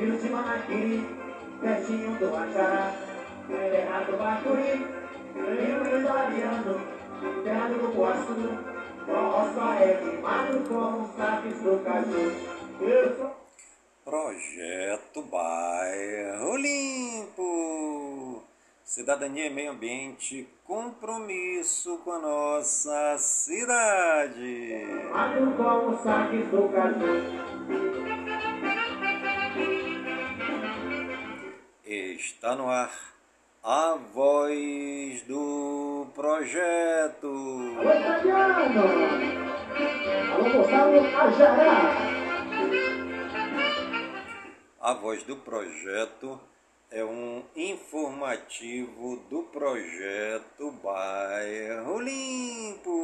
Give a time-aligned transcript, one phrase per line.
[0.00, 1.04] De Manaquiri,
[1.60, 2.94] pertinho do Acará,
[3.46, 4.86] Terra do Bacuri,
[5.34, 6.80] Rio Italiano,
[7.44, 8.70] Terra do Poaçu,
[9.06, 12.32] Roça é queimado com os sapos do caju.
[12.80, 13.30] Eu sou...
[14.02, 18.42] Projeto Bairro Limpo.
[18.82, 24.86] Cidadania e meio ambiente, compromisso com a nossa cidade.
[24.88, 27.50] Queimado com os sapos do caju.
[31.92, 32.88] Está no ar
[33.64, 37.26] a voz do projeto.
[37.80, 38.82] Alô, italiano!
[40.32, 41.90] Alô, Gustavo Ajará!
[44.80, 46.40] A voz do projeto
[46.92, 53.00] é um informativo do projeto Bairro Limpo.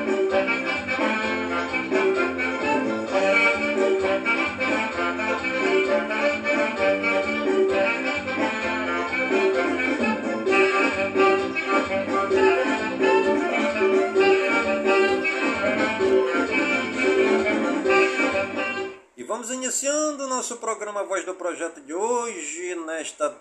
[19.31, 23.33] Vamos iniciando o nosso programa Voz do Projeto de hoje, nesta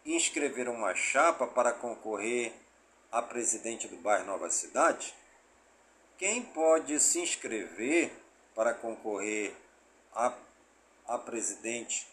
[0.06, 2.54] inscrever uma chapa para concorrer
[3.12, 5.14] a presidente do bairro Nova Cidade?
[6.18, 8.12] Quem pode se inscrever
[8.56, 9.54] para concorrer
[10.14, 10.34] a,
[11.08, 12.08] a presidente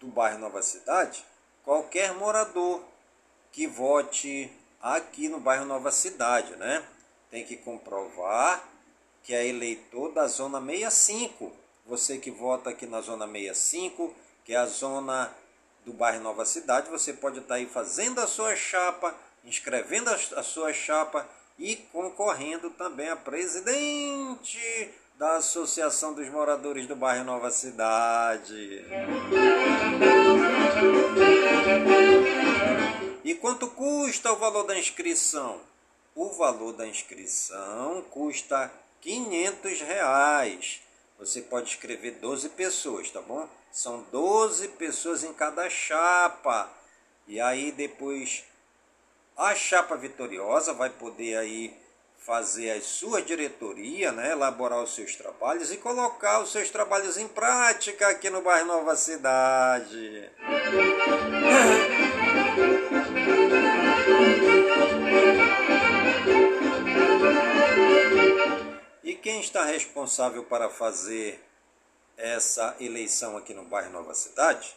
[0.00, 1.24] do bairro Nova Cidade?
[1.64, 2.82] Qualquer morador
[3.52, 4.50] que vote
[4.84, 6.84] aqui no bairro Nova Cidade, né?
[7.30, 8.62] Tem que comprovar
[9.22, 11.50] que é eleitor da zona 65.
[11.86, 14.14] Você que vota aqui na zona 65,
[14.44, 15.34] que é a zona
[15.86, 20.72] do bairro Nova Cidade, você pode estar aí fazendo a sua chapa, inscrevendo a sua
[20.74, 21.26] chapa
[21.58, 28.84] e concorrendo também a presidente da Associação dos Moradores do Bairro Nova Cidade.
[33.24, 35.58] E quanto custa o valor da inscrição?
[36.14, 40.82] O valor da inscrição custa 500 reais.
[41.18, 43.48] Você pode escrever 12 pessoas, tá bom?
[43.72, 46.70] São 12 pessoas em cada chapa.
[47.26, 48.44] E aí depois
[49.34, 51.74] a chapa vitoriosa vai poder aí
[52.18, 57.28] fazer a sua diretoria, né, elaborar os seus trabalhos e colocar os seus trabalhos em
[57.28, 60.30] prática aqui no bairro Nova Cidade.
[69.02, 71.40] E quem está responsável para fazer
[72.16, 74.74] essa eleição aqui no bairro Nova Cidade,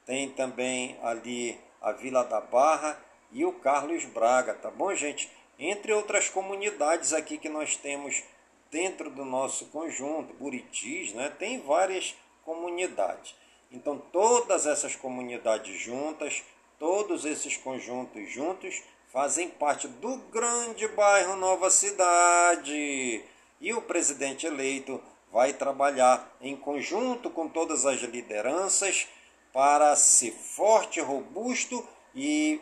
[0.05, 3.01] Tem também ali a Vila da Barra
[3.31, 5.31] e o Carlos Braga, tá bom, gente?
[5.57, 8.21] Entre outras comunidades aqui que nós temos
[8.69, 11.31] dentro do nosso conjunto, Buritis, né?
[11.39, 12.13] Tem várias
[12.43, 13.35] comunidades.
[13.71, 16.43] Então, todas essas comunidades juntas,
[16.77, 23.23] todos esses conjuntos juntos, fazem parte do grande bairro Nova Cidade.
[23.59, 25.01] E o presidente eleito
[25.31, 29.07] vai trabalhar em conjunto com todas as lideranças
[29.51, 31.85] para ser forte, robusto
[32.15, 32.61] e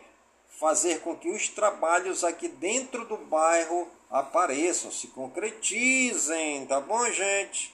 [0.58, 7.72] fazer com que os trabalhos aqui dentro do bairro apareçam, se concretizem, tá bom, gente?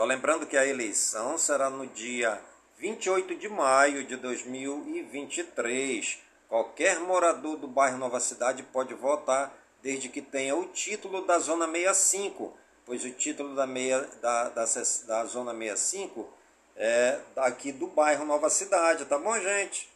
[0.00, 2.40] Só lembrando que a eleição será no dia
[2.78, 6.22] 28 de maio de 2023.
[6.48, 9.52] Qualquer morador do bairro Nova Cidade pode votar,
[9.82, 12.50] desde que tenha o título da Zona 65,
[12.86, 14.64] pois o título da, meia, da, da,
[15.06, 16.26] da Zona 65
[16.76, 19.86] é aqui do bairro Nova Cidade, tá bom, gente?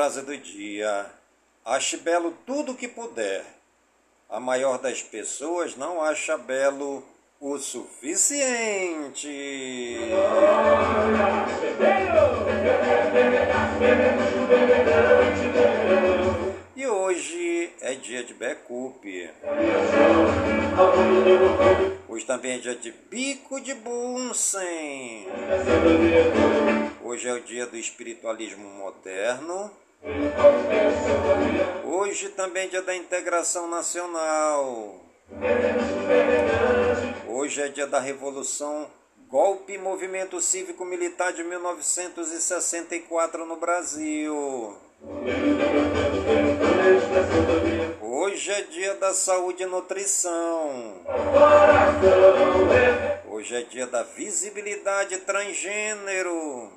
[0.00, 1.04] Frase do dia:
[1.62, 3.44] Ache belo tudo que puder.
[4.30, 7.04] A maior das pessoas não acha belo
[7.38, 9.28] o suficiente.
[16.74, 19.30] E hoje é dia de backup.
[22.08, 25.26] Hoje também é dia de bico de Bunsen.
[27.04, 29.70] Hoje é o dia do espiritualismo moderno.
[31.84, 34.98] Hoje também é dia da integração nacional.
[37.28, 38.86] Hoje é dia da Revolução
[39.28, 44.74] Golpe Movimento Cívico Militar de 1964 no Brasil.
[48.00, 50.94] Hoje é dia da saúde e nutrição.
[53.28, 56.72] Hoje é dia da visibilidade transgênero.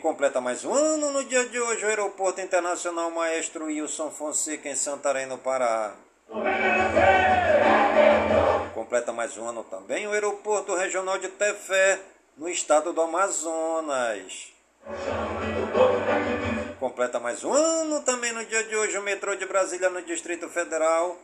[0.00, 4.74] Completa mais um ano no dia de hoje o Aeroporto Internacional Maestro Wilson Fonseca em
[4.74, 5.92] Santarém, no Pará.
[8.72, 11.98] Completa mais um ano também o Aeroporto Regional de Tefé,
[12.36, 14.52] no estado do Amazonas.
[16.78, 20.48] Completa mais um ano também no dia de hoje o metrô de Brasília no Distrito
[20.48, 21.18] Federal.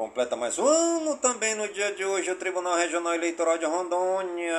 [0.00, 4.56] Completa mais um ano também no dia de hoje o Tribunal Regional Eleitoral de Rondônia.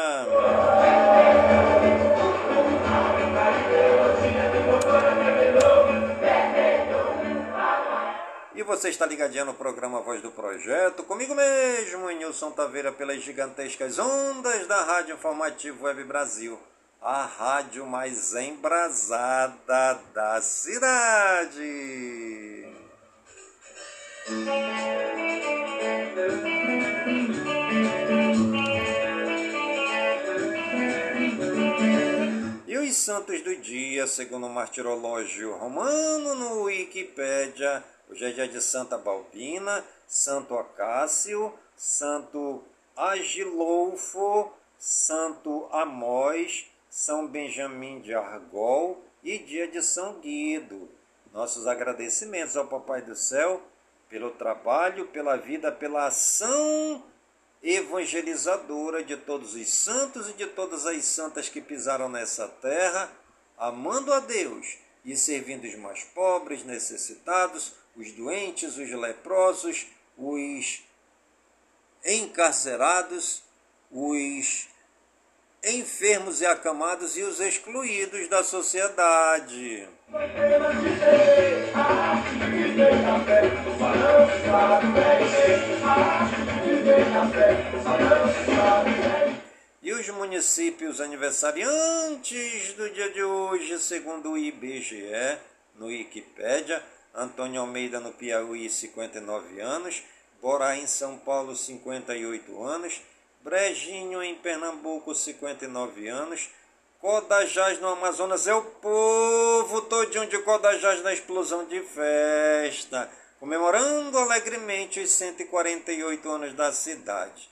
[8.54, 13.98] E você está ligadinho no programa Voz do Projeto, comigo mesmo, Nilson Taveira, pelas gigantescas
[13.98, 16.60] ondas da Rádio Informativo Web Brasil,
[17.02, 21.82] a rádio mais embrasada da cidade.
[33.02, 39.84] Santos do dia, segundo o martirológio romano no Wikipédia, Hoje é dia de Santa Balbina,
[40.06, 42.62] Santo Acácio, Santo
[42.96, 50.88] Agilolfo, Santo Amós, São Benjamim de Argol e dia de São Guido.
[51.34, 53.64] Nossos agradecimentos ao Papai do Céu
[54.10, 57.02] pelo trabalho, pela vida, pela ação
[57.64, 63.12] evangelizadora de todos os santos e de todas as santas que pisaram nessa terra,
[63.58, 69.88] amando a Deus e servindo os mais pobres, necessitados, os doentes, os leprosos,
[70.18, 70.82] os
[72.06, 73.44] encarcerados,
[73.92, 74.68] os
[75.64, 79.88] enfermos e acamados e os excluídos da sociedade.
[89.84, 95.38] E os municípios aniversariantes do dia de hoje, segundo o IBGE,
[95.76, 96.82] no Wikipédia,
[97.14, 100.04] Antônio Almeida no Piauí, 59 anos,
[100.42, 103.02] Borá em São Paulo, 58 anos,
[103.44, 106.50] Brejinho em Pernambuco, 59 anos,
[107.00, 113.10] Codajás no Amazonas, é o povo todinho de Codajás na explosão de festa,
[113.42, 117.50] comemorando alegremente os 148 anos da cidade.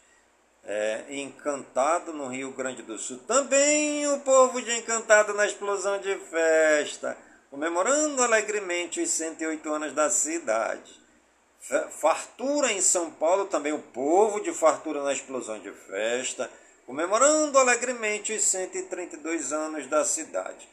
[0.64, 6.16] É, Encantado no Rio Grande do Sul, também o povo de Encantado na explosão de
[6.16, 7.18] festa
[7.50, 11.00] comemorando alegremente os 108 anos da cidade.
[12.00, 16.50] Fartura em São Paulo, também o povo de fartura na explosão de festa,
[16.86, 20.70] comemorando alegremente os 132 anos da cidade.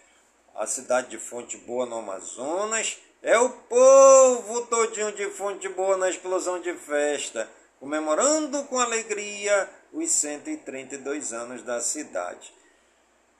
[0.55, 6.09] A cidade de Fonte Boa no Amazonas é o povo todinho de Fonte Boa na
[6.09, 12.53] explosão de festa, comemorando com alegria os 132 anos da cidade.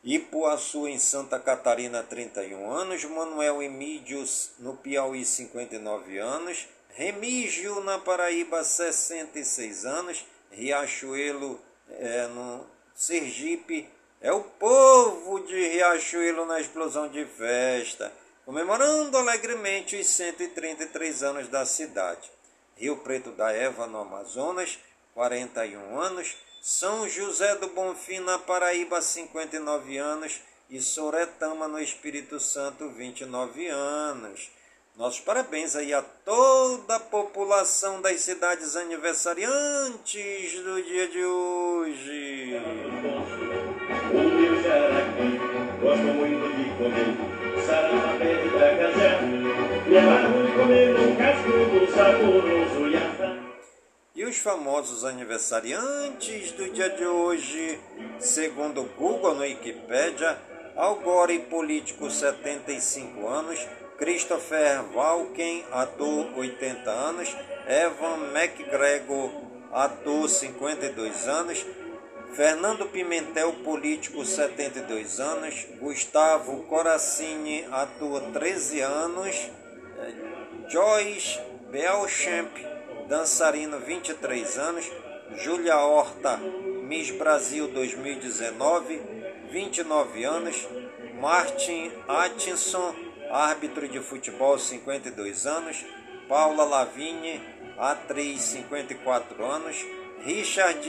[0.03, 3.05] Ipuaçu, em Santa Catarina, 31 anos.
[3.05, 6.69] Manuel Emídios, no Piauí, 59 anos.
[6.91, 10.25] Remígio, na Paraíba, 66 anos.
[10.51, 12.65] Riachuelo, é, no
[12.95, 13.89] Sergipe.
[14.21, 18.13] É o povo de Riachuelo na explosão de festa,
[18.47, 22.31] comemorando alegremente os 133 anos da cidade.
[22.77, 24.79] Rio Preto da Eva, no Amazonas,
[25.15, 26.37] 41 anos.
[26.63, 34.51] São José do Bonfim, na Paraíba, 59 anos, e Soretama, no Espírito Santo, 29 anos.
[34.97, 42.55] Nossos parabéns aí a toda a população das cidades aniversariantes do dia de hoje.
[54.15, 57.79] E os famosos aniversariantes do dia de hoje,
[58.19, 60.39] segundo o Google no Wikipedia,
[60.77, 67.35] Algore político 75 anos, Christopher Walken, ator 80 anos,
[67.67, 69.31] Evan McGregor,
[69.73, 71.65] ator 52 anos,
[72.35, 79.51] Fernando Pimentel, político 72 anos, Gustavo Coracini, ator 13 anos,
[80.69, 81.41] Joyce
[81.71, 82.51] Belchamp,
[83.09, 84.91] dançarino 23 anos,
[85.37, 89.01] Júlia Horta, Miss Brasil 2019,
[89.51, 90.69] 29 anos,
[91.21, 92.95] Martin Atkinson,
[93.31, 95.85] árbitro de futebol 52 anos,
[96.29, 97.41] Paula Lavigne,
[97.79, 99.85] atriz 54 anos,
[100.25, 100.81] Richard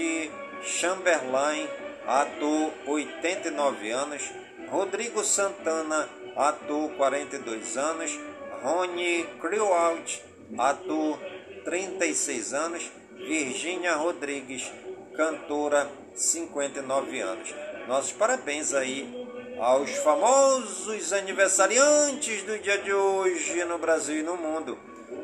[0.63, 1.67] Chamberlain,
[2.05, 4.31] ator 89 anos,
[4.69, 8.19] Rodrigo Santana, ator 42 anos,
[8.61, 10.19] Rony Crewalt,
[10.57, 11.19] ator
[11.65, 14.71] 36 anos, Virgínia Rodrigues,
[15.15, 17.53] cantora, 59 anos.
[17.87, 19.27] Nossos parabéns aí
[19.59, 24.77] aos famosos aniversariantes do dia de hoje no Brasil e no mundo.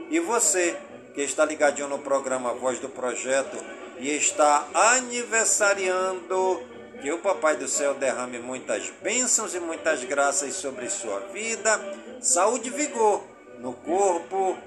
[0.09, 0.77] E você
[1.13, 3.57] que está ligadinho no programa Voz do Projeto
[4.03, 6.62] e está aniversariando,
[7.01, 11.79] que o Papai do Céu derrame muitas bênçãos e muitas graças sobre sua vida,
[12.19, 13.24] saúde e vigor
[13.60, 14.57] no corpo,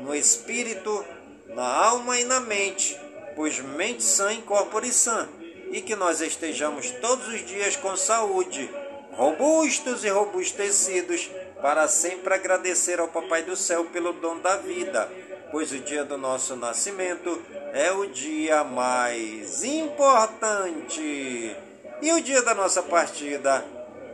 [0.00, 1.02] no espírito,
[1.46, 3.00] na alma e na mente,
[3.34, 5.26] pois mente sã incorpore sã,
[5.72, 8.70] e que nós estejamos todos os dias com saúde,
[9.12, 11.30] robustos e robustecidos,
[11.62, 15.10] para sempre agradecer ao Papai do Céu pelo dom da vida,
[15.50, 17.40] pois o dia do nosso nascimento
[17.72, 21.56] é o dia mais importante.
[22.02, 23.64] E o dia da nossa partida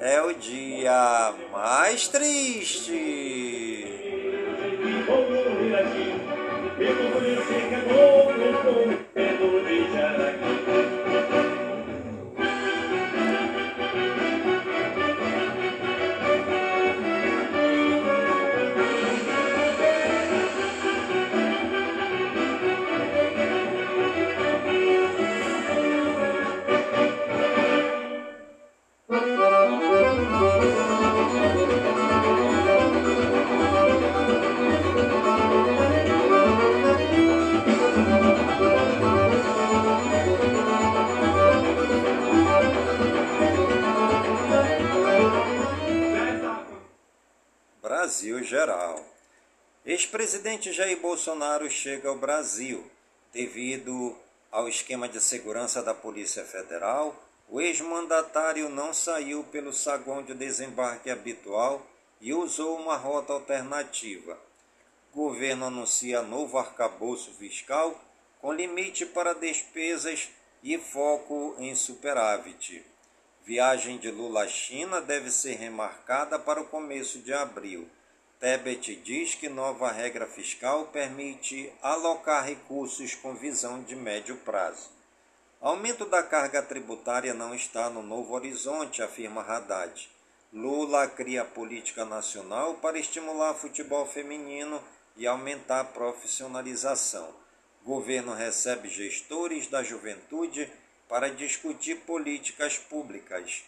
[0.01, 3.87] é o dia mais triste.
[48.47, 49.05] Geral.
[49.85, 52.89] Ex-presidente Jair Bolsonaro chega ao Brasil
[53.33, 54.17] devido
[54.53, 57.21] ao esquema de segurança da Polícia Federal.
[57.49, 61.85] O ex-mandatário não saiu pelo saguão de desembarque habitual
[62.21, 64.39] e usou uma rota alternativa.
[65.13, 68.01] Governo anuncia novo arcabouço fiscal
[68.41, 70.29] com limite para despesas
[70.63, 72.87] e foco em superávit.
[73.45, 77.91] Viagem de Lula à China deve ser remarcada para o começo de abril.
[78.39, 84.91] Tebet diz que nova regra fiscal permite alocar recursos com visão de médio prazo.
[85.59, 90.11] Aumento da carga tributária não está no novo horizonte, afirma Haddad.
[90.53, 94.85] Lula cria política nacional para estimular futebol feminino
[95.17, 97.35] e aumentar a profissionalização.
[97.85, 100.71] Governo recebe gestores da juventude
[101.09, 103.65] para discutir políticas públicas.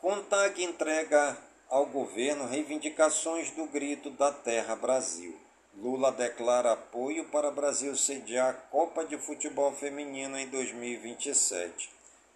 [0.00, 1.36] CONTAG entrega
[1.72, 5.34] ao governo reivindicações do Grito da Terra Brasil.
[5.74, 11.88] Lula declara apoio para Brasil sediar a Copa de Futebol Feminino em 2027.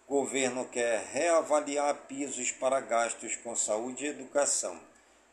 [0.07, 4.75] Governo quer reavaliar pisos para gastos com saúde e educação.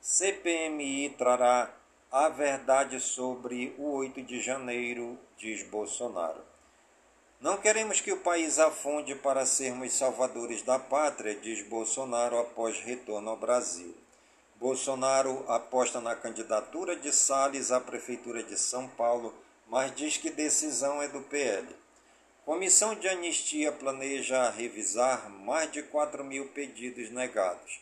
[0.02, 1.74] CPMI trará
[2.12, 6.53] a verdade sobre o 8 de janeiro, diz Bolsonaro.
[7.44, 13.28] Não queremos que o país afunde para sermos salvadores da pátria, diz Bolsonaro após retorno
[13.28, 13.94] ao Brasil.
[14.57, 19.35] Bolsonaro aposta na candidatura de Salles à Prefeitura de São Paulo,
[19.68, 21.68] mas diz que decisão é do PL.
[22.46, 27.78] Comissão de Anistia planeja revisar mais de 4 mil pedidos negados.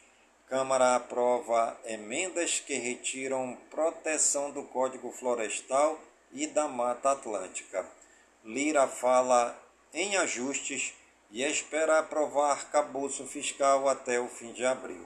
[0.48, 6.00] Câmara aprova emendas que retiram proteção do Código Florestal
[6.32, 8.01] e da Mata Atlântica.
[8.44, 9.56] Lira fala
[9.94, 10.94] em ajustes
[11.30, 15.04] e espera aprovar arcabouço fiscal até o fim de abril.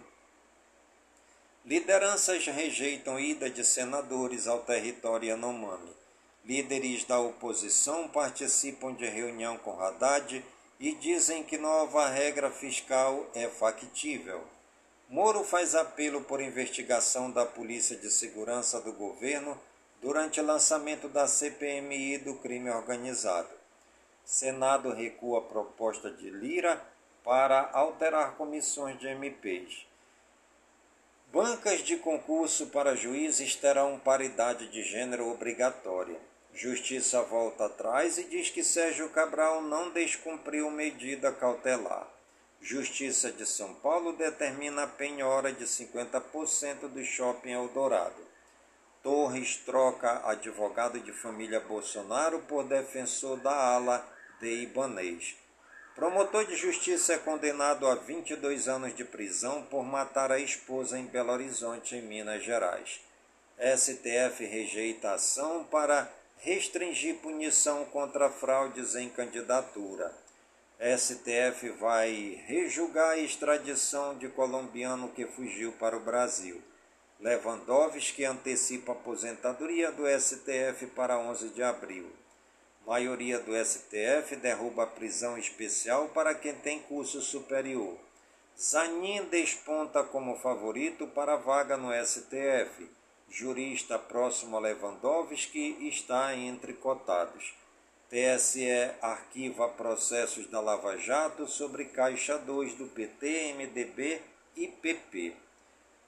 [1.64, 5.94] Lideranças rejeitam ida de senadores ao território Yanomami.
[6.44, 10.44] Líderes da oposição participam de reunião com Haddad
[10.80, 14.44] e dizem que nova regra fiscal é factível.
[15.10, 19.60] Moro faz apelo por investigação da Polícia de Segurança do governo
[20.06, 23.48] durante o lançamento da CPMI do crime organizado.
[24.24, 26.80] Senado recua a proposta de Lira
[27.24, 29.84] para alterar comissões de MPs.
[31.32, 36.20] Bancas de concurso para juízes terão paridade de gênero obrigatória.
[36.54, 42.06] Justiça volta atrás e diz que Sérgio Cabral não descumpriu medida cautelar.
[42.60, 48.25] Justiça de São Paulo determina a penhora de 50% do shopping Eldorado.
[49.06, 54.04] Torres troca advogado de família Bolsonaro por defensor da ala
[54.40, 55.36] de Ibanês.
[55.94, 61.06] Promotor de justiça é condenado a 22 anos de prisão por matar a esposa em
[61.06, 63.00] Belo Horizonte, em Minas Gerais.
[63.76, 70.12] STF rejeita ação para restringir punição contra fraudes em candidatura.
[70.80, 76.60] STF vai rejulgar a extradição de colombiano que fugiu para o Brasil.
[77.18, 82.06] Lewandowski antecipa aposentadoria do STF para 11 de abril.
[82.86, 87.96] Maioria do STF derruba a prisão especial para quem tem curso superior.
[88.58, 92.86] Zanin desponta como favorito para a vaga no STF.
[93.30, 97.54] Jurista próximo a Lewandowski está entre cotados.
[98.10, 104.20] TSE arquiva processos da Lava Jato sobre Caixa 2 do PT, MDB
[104.54, 105.45] e PP.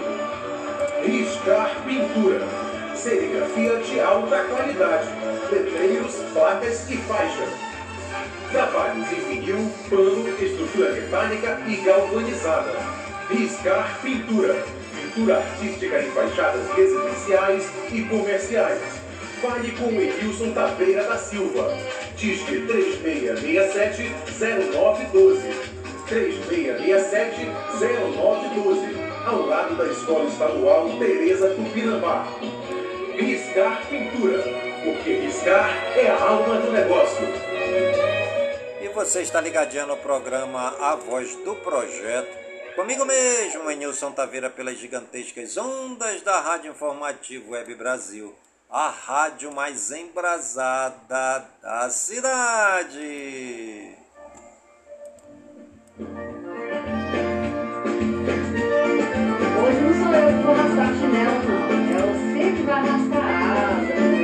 [1.06, 2.42] Riscar Pintura.
[2.96, 5.08] Serigrafia de alta qualidade.
[5.52, 7.50] Letreiros, placas e faixas.
[8.52, 12.74] Trabalhos em vinil, pano, estrutura metálica e galvanizada.
[13.30, 14.66] Riscar Pintura.
[14.96, 18.82] Pintura artística em fachadas residenciais e comerciais.
[19.42, 21.78] Fale com Edilson Taveira da Silva.
[22.16, 25.42] Disque 3667-0912.
[26.10, 29.07] 3667-0912.
[29.28, 32.26] Ao lado da Escola Estadual Tereza Tupinambá.
[33.14, 34.42] Riscar Pintura.
[34.86, 37.28] Porque riscar é a alma do negócio.
[38.82, 42.34] E você está ligadinho no programa A Voz do Projeto.
[42.74, 48.34] Comigo mesmo, Nilson Taveira, pelas gigantescas ondas da Rádio Informativo Web Brasil,
[48.70, 53.94] a rádio mais embrasada da cidade.
[60.18, 61.42] Eu vou rasgar chinelo.
[61.90, 63.36] É você que vai rasgar a
[63.78, 64.18] asa do.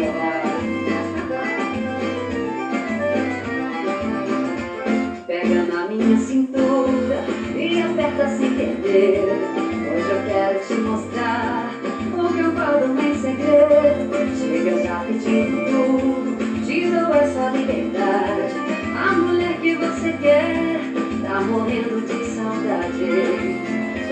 [5.27, 7.17] Pega na minha cintura
[7.55, 9.23] e aperta sem perder.
[9.93, 11.71] Hoje eu quero te mostrar
[12.13, 14.13] o que eu falo em segredo.
[14.37, 15.72] Chega, eu já pedi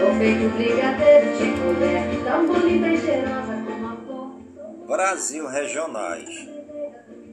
[0.02, 4.88] Sou feito brigadeiro de mulher, tão bonita e cheirosa como a flor.
[4.88, 6.50] Brasil Regionais.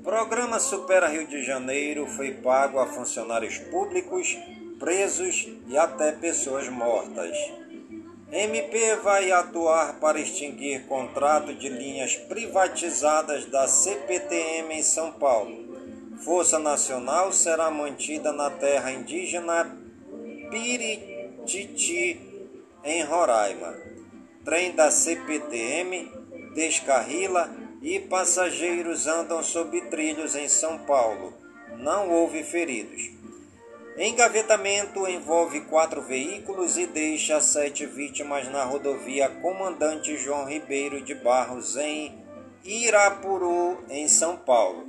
[0.04, 4.36] Programa Supera Rio de Janeiro foi pago a funcionários públicos,
[4.78, 7.34] presos e até pessoas mortas.
[8.30, 15.74] MP vai atuar para extinguir contrato de linhas privatizadas da CPTM em São Paulo.
[16.22, 19.74] Força Nacional será mantida na terra indígena
[20.50, 22.27] Pirititi,
[22.84, 23.74] em Roraima.
[24.44, 26.10] Trem da CPTM
[26.54, 27.50] descarrila
[27.82, 31.34] e passageiros andam sob trilhos em São Paulo.
[31.76, 33.10] Não houve feridos.
[33.96, 41.76] Engavetamento envolve quatro veículos e deixa sete vítimas na rodovia Comandante João Ribeiro de Barros,
[41.76, 42.16] em
[42.64, 44.86] Irapuru, em São Paulo.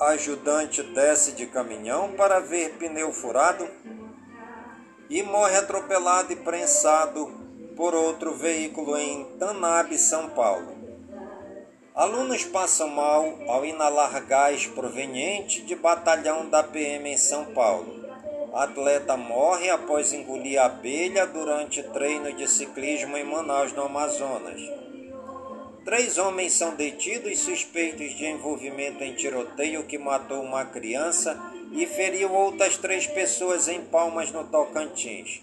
[0.00, 3.68] Ajudante desce de caminhão para ver pneu furado
[5.12, 7.30] e morre atropelado e prensado
[7.76, 10.74] por outro veículo em Tanabe, São Paulo.
[11.94, 18.02] Alunos passam mal ao inalar gás proveniente de batalhão da PM em São Paulo.
[18.54, 24.62] Atleta morre após engolir abelha durante treino de ciclismo em Manaus, no Amazonas.
[25.84, 31.38] Três homens são detidos suspeitos de envolvimento em tiroteio que matou uma criança
[31.72, 35.40] e feriu outras três pessoas em Palmas, no Tocantins.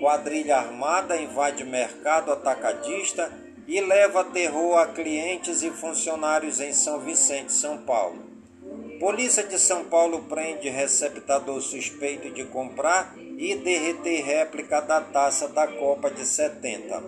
[0.00, 3.30] Quadrilha armada invade mercado atacadista
[3.66, 8.30] e leva terror a clientes e funcionários em São Vicente, São Paulo.
[8.98, 15.66] Polícia de São Paulo prende receptador suspeito de comprar e derreter réplica da taça da
[15.66, 17.02] Copa de 70.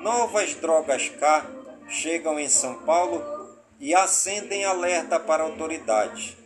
[0.00, 1.46] Novas drogas K
[1.88, 3.22] chegam em São Paulo
[3.80, 6.36] e acendem alerta para autoridades.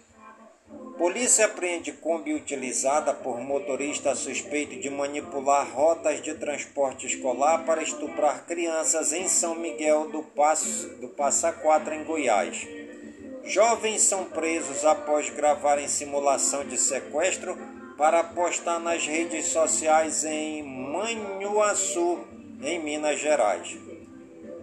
[1.00, 8.44] Polícia apreende Kombi utilizada por motorista suspeito de manipular rotas de transporte escolar para estuprar
[8.44, 12.68] crianças em São Miguel do, Passo, do Passa Quatro, em Goiás.
[13.44, 17.56] Jovens são presos após gravarem simulação de sequestro
[17.96, 22.18] para postar nas redes sociais em Manhuaçu,
[22.62, 23.74] em Minas Gerais.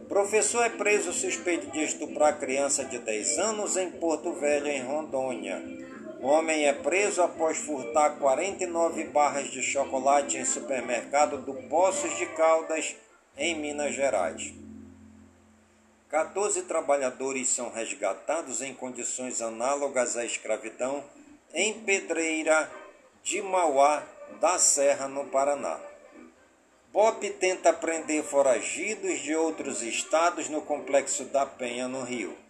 [0.08, 5.87] Professor é preso suspeito de estuprar criança de 10 anos em Porto Velho, em Rondônia.
[6.22, 12.96] Homem é preso após furtar 49 barras de chocolate em supermercado do Poços de Caldas,
[13.38, 14.52] em Minas Gerais.
[16.10, 21.04] 14 trabalhadores são resgatados em condições análogas à escravidão
[21.54, 22.72] em Pedreira
[23.24, 24.04] de Mauá
[24.42, 25.80] da Serra, no Paraná.
[26.92, 32.47] BOP tenta prender foragidos de outros estados no Complexo da Penha, no Rio.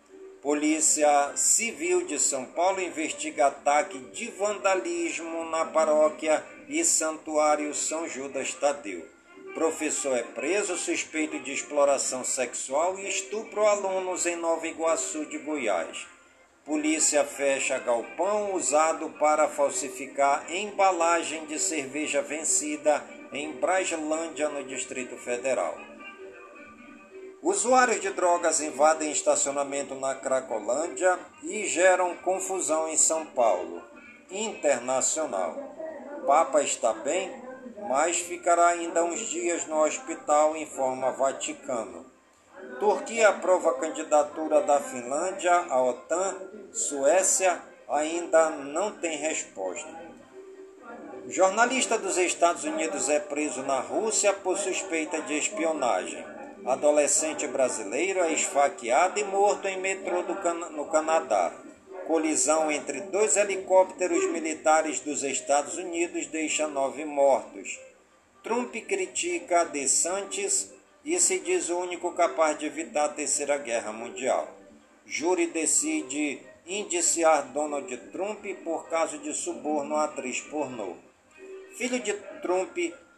[0.47, 8.53] Polícia Civil de São Paulo investiga ataque de vandalismo na paróquia e santuário São Judas
[8.53, 9.05] Tadeu.
[9.53, 16.07] Professor é preso suspeito de exploração sexual e estupro alunos em Nova Iguaçu de Goiás.
[16.63, 25.86] Polícia fecha galpão usado para falsificar embalagem de cerveja vencida em Braslândia, no Distrito Federal.
[27.41, 33.83] Usuários de drogas invadem estacionamento na Cracolândia e geram confusão em São Paulo.
[34.31, 35.55] Internacional.
[36.25, 37.31] Papa está bem,
[37.87, 42.07] mas ficará ainda uns dias no hospital, informa Vaticano.
[42.79, 46.35] Turquia aprova a candidatura da Finlândia à OTAN.
[46.73, 49.87] Suécia ainda não tem resposta.
[51.27, 56.36] Jornalista dos Estados Unidos é preso na Rússia por suspeita de espionagem.
[56.67, 61.53] Adolescente brasileiro é esfaqueado e morto em metrô Can no Canadá.
[62.05, 67.79] Colisão entre dois helicópteros militares dos Estados Unidos deixa nove mortos.
[68.43, 70.73] Trump critica DeSantis
[71.05, 74.49] e se diz o único capaz de evitar a Terceira Guerra Mundial.
[75.05, 80.97] Júri decide indiciar Donald Trump por caso de suborno à atriz pornô.
[81.77, 82.77] Filho de Trump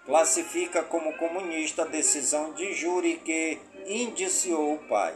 [0.10, 5.14] classifica como comunista a decisão de júri que indiciou o pai.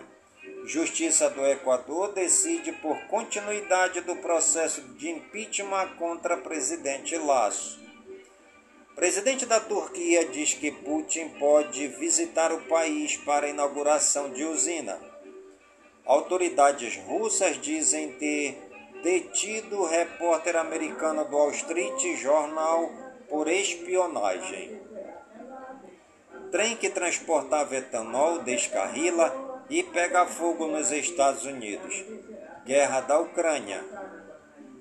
[0.66, 7.82] Justiça do Equador decide por continuidade do processo de impeachment contra presidente Lasso.
[8.96, 15.00] Presidente da Turquia diz que Putin pode visitar o país para inauguração de usina.
[16.06, 18.62] Autoridades russas dizem ter
[19.02, 23.03] detido repórter americano do Wall Street Journal
[23.34, 24.80] por espionagem.
[26.52, 32.06] Trem que transportava etanol descarrila e pega fogo nos Estados Unidos.
[32.64, 33.84] Guerra da Ucrânia.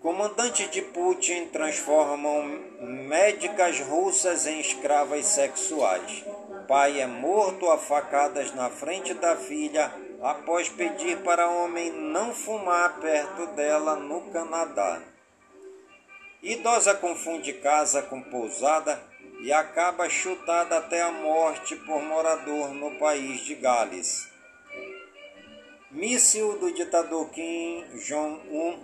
[0.02, 2.42] Comandantes de Putin transformam
[3.08, 6.22] médicas russas em escravas sexuais.
[6.68, 13.00] Pai é morto a facadas na frente da filha após pedir para homem não fumar
[13.00, 15.11] perto dela no Canadá.
[16.42, 19.00] Idosa confunde casa com pousada
[19.38, 24.28] e acaba chutada até a morte por morador no país de Gales.
[25.88, 28.76] Míssil do ditador Kim Jong-un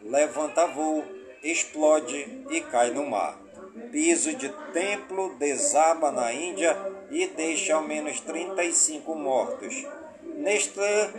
[0.00, 1.04] levanta voo,
[1.42, 3.38] explode e cai no mar.
[3.90, 6.74] Piso de templo desaba na Índia
[7.10, 9.86] e deixa ao menos 35 mortos.
[10.38, 11.12] Nestlé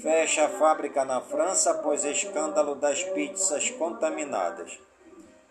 [0.00, 4.78] fecha a fábrica na França após escândalo das pizzas contaminadas.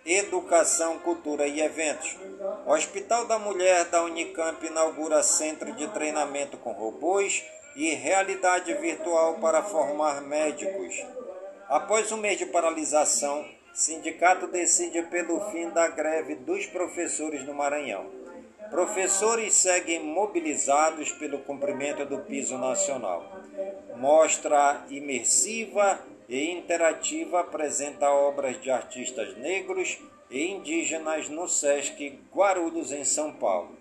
[0.05, 2.17] Educação, Cultura e Eventos.
[2.65, 7.41] O Hospital da Mulher da Unicamp inaugura centro de treinamento com robôs
[7.73, 10.93] e realidade virtual para formar médicos.
[11.69, 18.05] Após um mês de paralisação, sindicato decide pelo fim da greve dos professores no Maranhão.
[18.69, 23.39] Professores seguem mobilizados pelo cumprimento do piso nacional.
[23.95, 25.97] Mostra imersiva
[26.33, 29.99] e interativa apresenta obras de artistas negros
[30.31, 33.77] e indígenas no SESC Guarulhos, em São Paulo.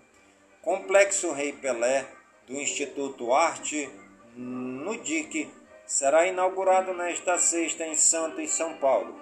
[0.61, 2.05] Complexo Rei Pelé,
[2.45, 3.89] do Instituto Arte,
[4.35, 5.49] no DIC,
[5.83, 9.19] será inaugurado nesta sexta em Santos, São Paulo.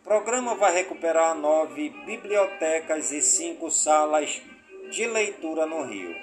[0.00, 4.42] O programa vai recuperar nove bibliotecas e cinco salas
[4.90, 6.16] de leitura no Rio.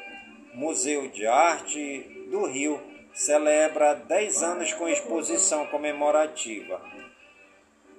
[0.54, 6.82] Museu de Arte do Rio celebra 10 anos com exposição comemorativa.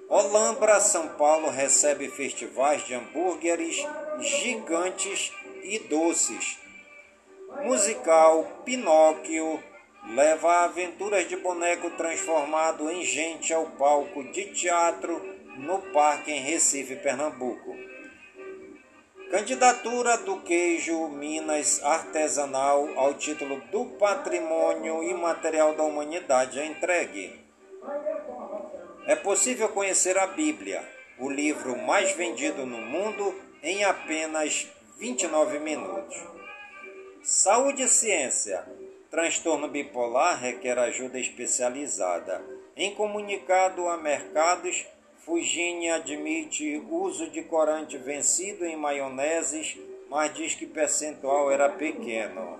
[0.07, 3.77] Olambra, São Paulo recebe festivais de hambúrgueres
[4.19, 5.31] gigantes
[5.63, 6.59] e doces.
[7.63, 9.63] Musical Pinóquio
[10.09, 15.19] leva aventuras de boneco transformado em gente ao palco de teatro
[15.57, 17.84] no Parque em Recife, Pernambuco.
[19.35, 27.37] Candidatura do queijo Minas artesanal ao título do Patrimônio Imaterial da Humanidade é entregue.
[29.05, 30.81] É possível conhecer a Bíblia,
[31.19, 36.15] o livro mais vendido no mundo, em apenas 29 minutos.
[37.21, 38.65] Saúde e ciência.
[39.11, 42.41] Transtorno bipolar requer ajuda especializada.
[42.73, 44.85] Em comunicado a mercados,
[45.25, 49.75] Fugini admite uso de corante vencido em maioneses,
[50.07, 52.59] mas diz que percentual era pequeno.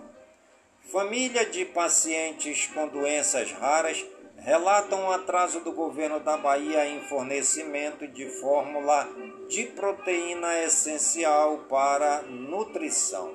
[0.91, 4.03] Família de pacientes com doenças raras
[4.39, 9.07] relatam um atraso do governo da Bahia em fornecimento de fórmula
[9.47, 13.31] de proteína essencial para nutrição.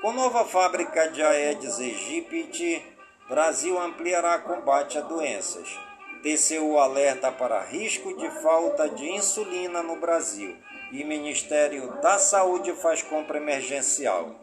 [0.00, 2.82] Com nova fábrica de Aedes aegypti,
[3.28, 5.87] Brasil ampliará combate a doenças.
[6.22, 10.56] TCU alerta para risco de falta de insulina no Brasil
[10.92, 14.34] e Ministério da Saúde faz compra emergencial.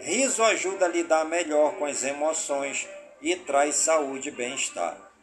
[0.00, 2.88] Riso ajuda a lidar melhor com as emoções
[3.20, 5.13] e traz saúde e bem-estar.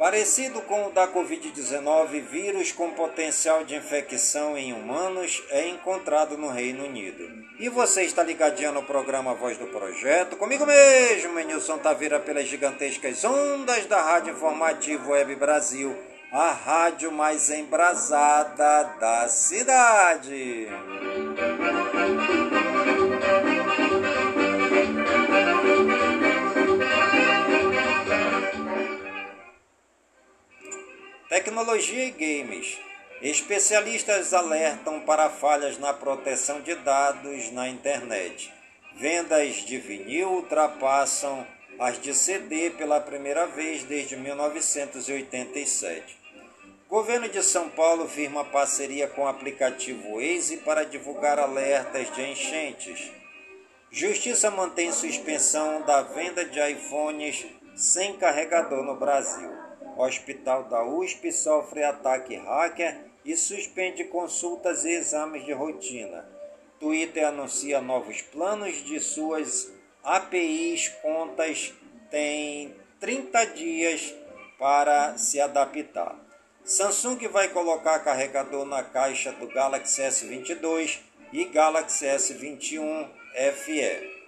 [0.00, 6.48] Parecido com o da Covid-19, vírus com potencial de infecção em humanos é encontrado no
[6.48, 7.28] Reino Unido.
[7.58, 13.22] E você está ligadinho no programa Voz do Projeto, comigo mesmo, Nilson Taveira, pelas gigantescas
[13.24, 15.94] ondas da Rádio Informativo Web Brasil,
[16.32, 20.66] a rádio mais embrasada da cidade.
[31.50, 32.78] Tecnologia e games.
[33.20, 38.54] Especialistas alertam para falhas na proteção de dados na internet.
[38.94, 41.44] Vendas de vinil ultrapassam
[41.76, 46.16] as de CD pela primeira vez desde 1987.
[46.88, 53.10] Governo de São Paulo firma parceria com o aplicativo Waze para divulgar alertas de enchentes.
[53.90, 59.69] Justiça mantém suspensão da venda de iPhones sem carregador no Brasil.
[60.00, 66.28] Hospital da USP sofre ataque hacker e suspende consultas e exames de rotina.
[66.78, 71.74] Twitter anuncia novos planos de suas APIs contas
[72.10, 74.14] tem 30 dias
[74.58, 76.16] para se adaptar.
[76.64, 81.00] Samsung vai colocar carregador na caixa do Galaxy S22
[81.32, 83.08] e Galaxy S21
[83.54, 84.19] FE.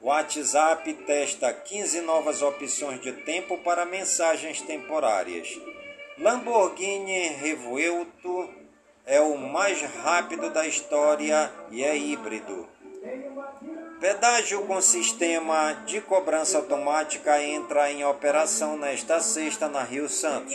[0.00, 5.58] WhatsApp testa 15 novas opções de tempo para mensagens temporárias.
[6.18, 8.48] Lamborghini Revuelto
[9.06, 12.68] é o mais rápido da história e é híbrido.
[13.98, 20.54] Pedágio com sistema de cobrança automática entra em operação nesta sexta na Rio Santos.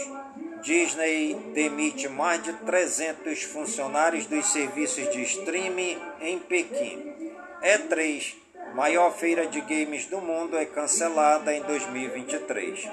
[0.62, 7.32] Disney demite mais de 300 funcionários dos serviços de streaming em Pequim.
[7.63, 8.40] E3
[8.73, 12.89] Maior feira de games do mundo é cancelada em 2023.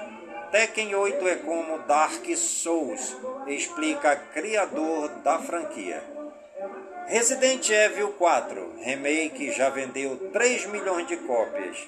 [0.51, 3.15] Tekken 8 é como Dark Souls,
[3.47, 6.03] explica criador da franquia.
[7.07, 11.87] Resident Evil 4 Remake já vendeu 3 milhões de cópias.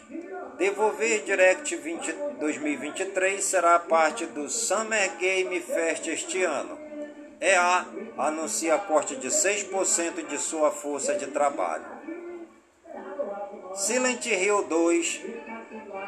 [0.58, 6.80] Devolver Direct 20, 2023 será parte do Summer Game Fest este ano.
[7.42, 7.86] EA
[8.18, 11.86] anuncia corte de 6% de sua força de trabalho.
[13.74, 15.22] Silent Hill 2,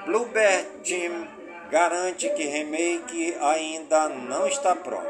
[0.06, 1.28] Bluebird Team
[1.72, 5.08] garante que remake ainda não está pronto.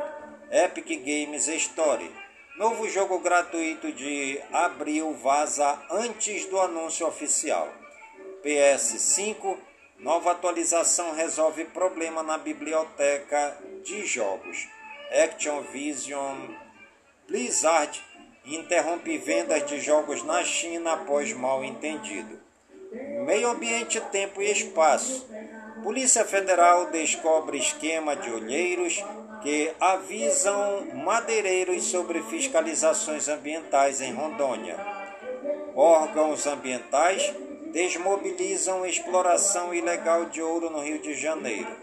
[0.51, 2.11] Epic Games Story,
[2.55, 7.67] novo jogo gratuito de abril vaza antes do anúncio oficial.
[8.45, 9.57] PS5,
[9.97, 14.67] nova atualização resolve problema na biblioteca de jogos.
[15.11, 16.49] Action Vision
[17.27, 17.99] Blizzard
[18.45, 22.42] interrompe vendas de jogos na China após mal entendido.
[22.93, 25.27] Meio Ambiente, Tempo e Espaço.
[25.82, 29.03] Polícia Federal descobre esquema de olheiros
[29.41, 34.77] que avisam madeireiros sobre fiscalizações ambientais em Rondônia.
[35.75, 37.34] Órgãos ambientais
[37.71, 41.75] desmobilizam exploração ilegal de ouro no Rio de Janeiro.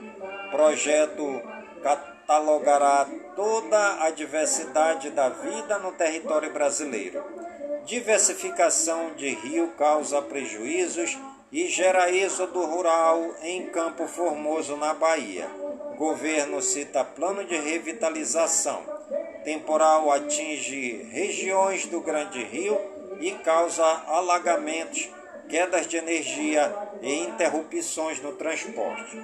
[0.53, 1.43] Projeto
[1.83, 7.50] catalogará toda a diversidade da vida no território brasileiro.
[7.87, 11.19] Diversificação de rio causa prejuízos
[11.51, 15.51] e gera êxodo rural em Campo Formoso, na Bahia.
[15.97, 18.83] Governo cita plano de revitalização.
[19.45, 22.79] Temporal atinge regiões do Grande Rio
[23.21, 25.09] e causa alagamentos,
[25.49, 26.73] quedas de energia
[27.03, 29.21] e interrupções no transporte.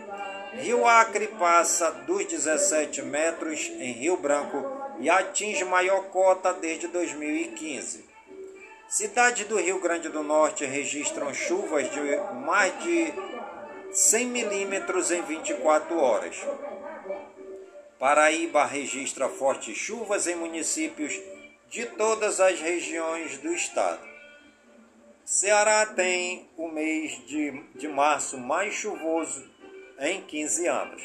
[0.54, 4.64] Rio Acre passa dos 17 metros em Rio Branco
[4.98, 8.15] e atinge maior cota desde 2015.
[8.88, 12.00] Cidades do Rio Grande do Norte registram chuvas de
[12.44, 13.12] mais de
[13.90, 16.36] 100 milímetros em 24 horas.
[17.98, 21.20] Paraíba registra fortes chuvas em municípios
[21.68, 24.06] de todas as regiões do estado.
[25.24, 29.50] Ceará tem o mês de, de março mais chuvoso
[29.98, 31.02] em 15 anos.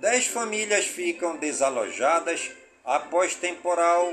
[0.00, 2.50] Dez famílias ficam desalojadas
[2.84, 4.12] após temporal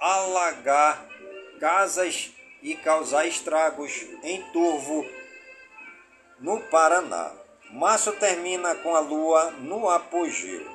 [0.00, 1.11] alagar
[1.62, 5.06] casas e causar estragos em Turvo,
[6.40, 7.30] no Paraná.
[7.70, 10.66] Março termina com a lua no apogeu.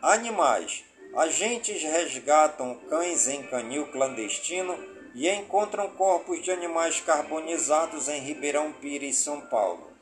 [0.00, 0.84] Animais.
[1.14, 4.74] Agentes resgatam cães em canil clandestino
[5.14, 9.92] e encontram corpos de animais carbonizados em Ribeirão Pires, São Paulo.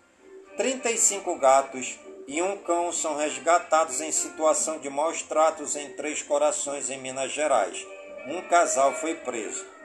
[0.56, 6.88] 35 gatos e um cão são resgatados em situação de maus tratos em Três Corações,
[6.88, 7.84] em Minas Gerais.
[8.28, 9.79] Um casal foi preso.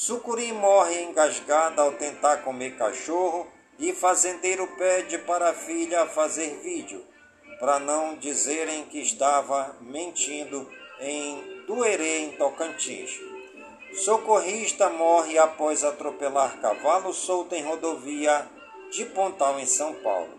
[0.00, 3.48] Sucuri morre engasgada ao tentar comer cachorro
[3.80, 7.04] e fazendeiro pede para a filha fazer vídeo,
[7.58, 10.70] para não dizerem que estava mentindo
[11.00, 13.10] em Duerê, em Tocantins.
[13.92, 18.48] Socorrista morre após atropelar cavalo solto em rodovia
[18.92, 20.32] de Pontal, em São Paulo.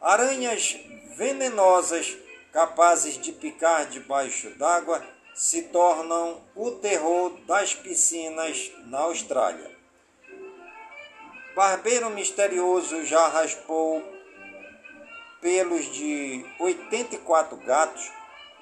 [0.00, 0.76] Aranhas
[1.16, 2.18] venenosas
[2.50, 5.00] capazes de picar debaixo d'água
[5.34, 9.70] se tornam o terror das piscinas na Austrália.
[11.54, 14.02] Barbeiro misterioso já raspou
[15.40, 18.10] pelos de 84 gatos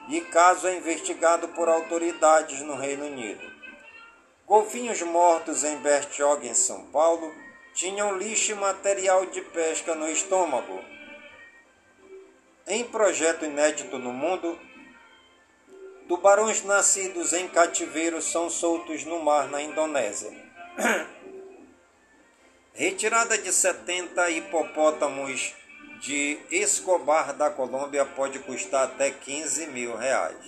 [0.08, 3.48] e caso é investigado por autoridades no Reino Unido.
[4.46, 7.32] Golfinhos mortos em Bertioga, em São Paulo,
[7.74, 10.82] tinham lixo e material de pesca no estômago.
[12.66, 14.58] Em projeto inédito no mundo,
[16.10, 20.32] tubarões nascidos em cativeiro são soltos no mar na Indonésia.
[22.74, 25.54] Retirada de 70 hipopótamos
[26.00, 30.44] de Escobar da Colômbia pode custar até 15 mil reais.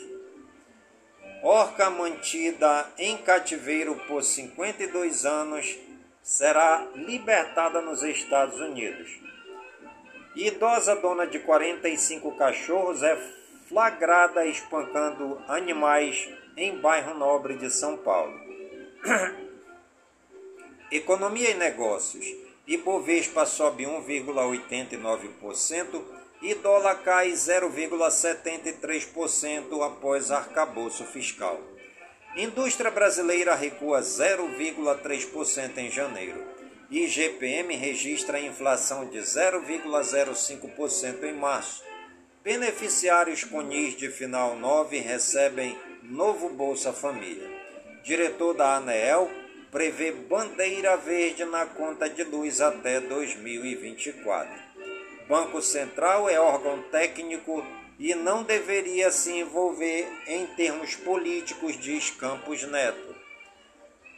[1.44, 5.78] Orca mantida em cativeiro por 52 anos
[6.24, 9.16] será libertada nos Estados Unidos.
[10.34, 13.41] Idosa dona de 45 cachorros é
[13.72, 18.38] flagrada espancando animais em bairro nobre de São Paulo.
[20.92, 22.26] Economia e negócios.
[22.66, 26.02] Ibovespa sobe 1,89%
[26.42, 31.58] e dólar cai 0,73% após arcabouço fiscal.
[32.36, 36.44] Indústria brasileira recua 0,3% em janeiro.
[36.90, 41.90] IGPM registra inflação de 0,05% em março.
[42.42, 47.48] Beneficiários com NIS de final 9 recebem novo Bolsa Família.
[48.02, 49.30] Diretor da ANEEL
[49.70, 54.52] prevê bandeira verde na conta de luz até 2024.
[55.28, 57.64] Banco Central é órgão técnico
[57.96, 63.14] e não deveria se envolver em termos políticos, diz Campos Neto.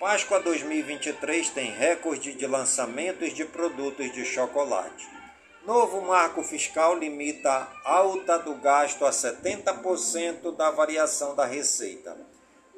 [0.01, 5.07] Páscoa 2023 tem recorde de lançamentos de produtos de chocolate.
[5.67, 12.15] Novo marco fiscal limita alta do gasto a 70% da variação da receita.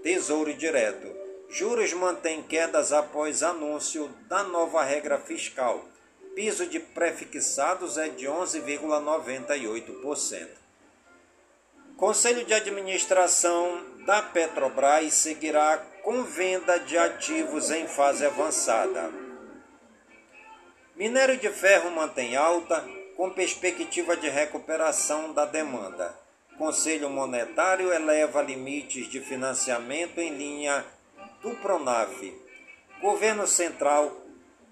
[0.05, 1.13] Tesouro Direto.
[1.49, 5.85] Juros mantém quedas após anúncio da nova regra fiscal.
[6.37, 10.47] Piso de prefixados é de 11,98%.
[11.97, 19.26] Conselho de Administração da Petrobras seguirá com venda de ativos em fase avançada.
[20.97, 22.83] Minério de ferro mantém alta,
[23.19, 26.19] com perspectiva de recuperação da demanda.
[26.57, 30.83] Conselho Monetário eleva limites de financiamento em linha
[31.43, 32.35] do Pronaf.
[32.99, 34.11] Governo Central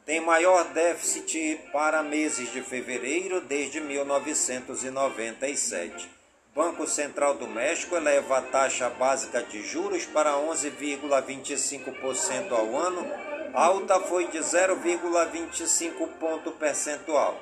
[0.07, 6.09] tem maior déficit para meses de fevereiro desde 1997.
[6.55, 14.01] Banco Central do México eleva a taxa básica de juros para 11,25% ao ano, alta
[14.01, 17.41] foi de 0,25 ponto percentual.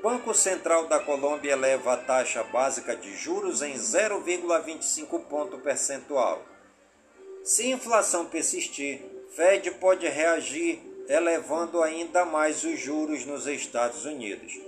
[0.00, 6.42] Banco Central da Colômbia eleva a taxa básica de juros em 0,25 ponto percentual.
[7.42, 9.00] Se inflação persistir,
[9.34, 14.60] Fed pode reagir elevando ainda mais os juros nos Estados Unidos.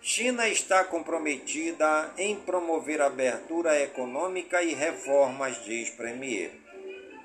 [0.00, 6.63] China está comprometida em promover abertura econômica e reformas, diz Premier.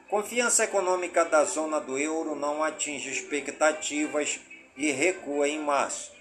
[0.10, 4.39] Confiança econômica da zona do euro não atinge expectativas
[4.76, 6.12] e recua em março.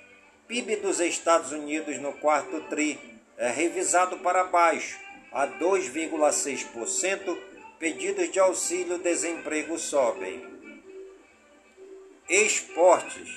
[0.47, 3.01] PIB dos Estados Unidos no quarto TRI
[3.39, 4.99] é revisado para baixo,
[5.33, 7.39] a 2,6%.
[7.79, 10.45] Pedidos de auxílio-desemprego sobem.
[12.29, 13.31] Esportes.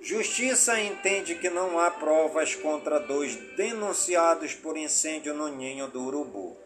[0.00, 6.63] Justiça entende que não há provas contra dois denunciados por incêndio no ninho do urubu.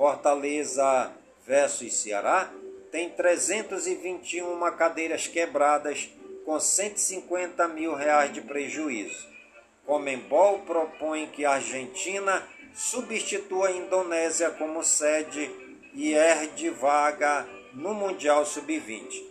[0.00, 1.12] Fortaleza
[1.46, 2.50] versus Ceará
[2.90, 6.08] tem 321 cadeiras quebradas
[6.42, 9.28] com 150 mil reais de prejuízo.
[9.84, 15.50] Comembol propõe que a Argentina substitua a Indonésia como sede
[15.92, 19.22] e herde vaga no Mundial Sub-20.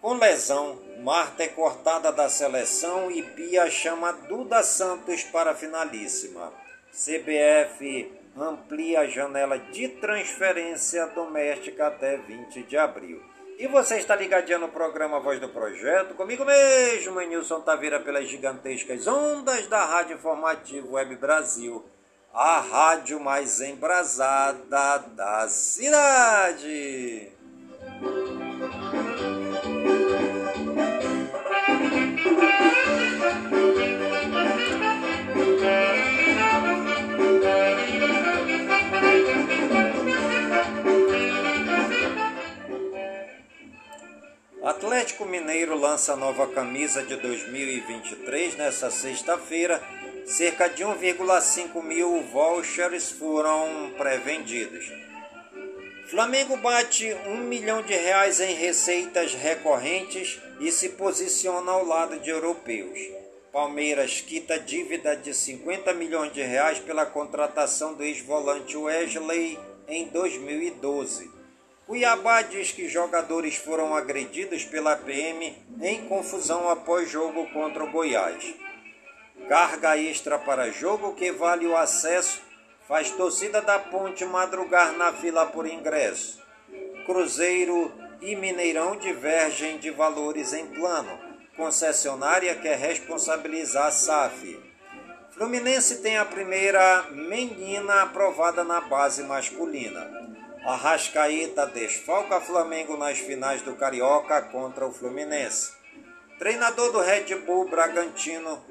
[0.00, 6.54] Com lesão, Marta é cortada da seleção e Pia chama Duda Santos para a finalíssima.
[6.90, 13.22] CBF amplia a janela de transferência doméstica até 20 de abril.
[13.58, 19.06] E você está ligadinho no programa Voz do Projeto, comigo mesmo, Nilson Taveira, pelas gigantescas
[19.08, 21.84] ondas da Rádio Informativo Web Brasil,
[22.32, 27.32] a rádio mais embrasada da cidade.
[44.68, 49.82] Atlético Mineiro lança nova camisa de 2023 nesta sexta-feira.
[50.26, 54.84] Cerca de 1,5 mil vouchers foram pré-vendidos.
[56.10, 62.28] Flamengo bate um milhão de reais em receitas recorrentes e se posiciona ao lado de
[62.28, 62.98] europeus.
[63.50, 69.58] Palmeiras quita dívida de 50 milhões de reais pela contratação do ex-volante Wesley
[69.88, 71.37] em 2012.
[71.88, 78.54] Cuiabá diz que jogadores foram agredidos pela PM em confusão após jogo contra o Goiás.
[79.48, 82.42] Carga extra para jogo que vale o acesso
[82.86, 86.38] faz torcida da Ponte madrugar na fila por ingresso.
[87.06, 91.18] Cruzeiro e Mineirão divergem de valores em plano.
[91.56, 94.60] Concessionária quer responsabilizar a SAF.
[95.30, 100.28] Fluminense tem a primeira menina aprovada na base masculina.
[100.64, 105.72] Arrascaeta desfalca Flamengo nas finais do Carioca contra o Fluminense.
[106.38, 108.62] Treinador do Red Bull Bragantino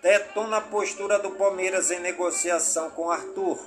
[0.00, 3.58] detona a postura do Palmeiras em negociação com Arthur.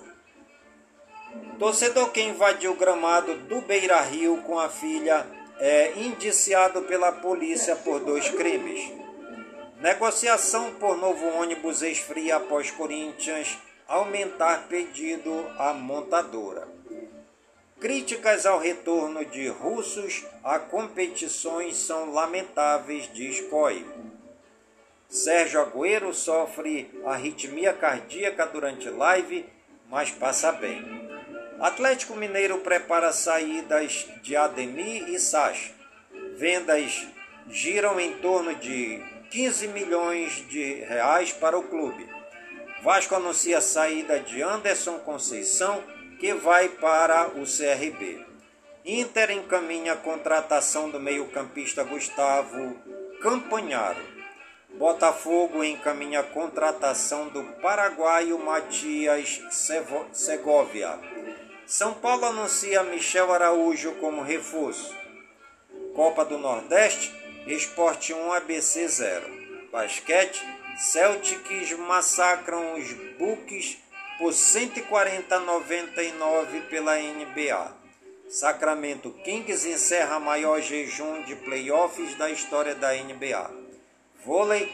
[1.59, 5.25] Torcedor que invadiu o gramado do Beira Rio com a filha
[5.59, 8.91] é indiciado pela polícia por dois crimes.
[9.79, 13.57] Negociação por novo ônibus esfria após Corinthians
[13.87, 16.76] aumentar pedido à montadora.
[17.79, 23.85] Críticas ao retorno de russos a competições são lamentáveis, diz COI.
[25.07, 29.45] Sérgio Agüero sofre arritmia cardíaca durante live,
[29.91, 31.07] mas passa bem.
[31.59, 35.71] Atlético Mineiro prepara saídas de Ademir e Sacha.
[36.35, 37.07] Vendas
[37.47, 38.99] giram em torno de
[39.29, 42.09] 15 milhões de reais para o clube.
[42.81, 45.83] Vasco anuncia a saída de Anderson Conceição
[46.19, 48.25] que vai para o CRB.
[48.85, 52.75] Inter encaminha a contratação do meio-campista Gustavo
[53.21, 54.01] Campanharo.
[54.69, 59.41] Botafogo encaminha a contratação do paraguaio Matias
[60.11, 60.99] Segovia.
[61.65, 64.95] São Paulo anuncia Michel Araújo como reforço.
[65.93, 67.13] Copa do Nordeste,
[67.45, 69.69] Esporte 1 ABC 0.
[69.71, 70.41] Basquete,
[70.77, 73.77] Celtics massacram os Bucks
[74.17, 77.77] por 140,99 pela NBA.
[78.27, 83.49] Sacramento Kings encerra maior jejum de playoffs da história da NBA.
[84.25, 84.69] Vôlei.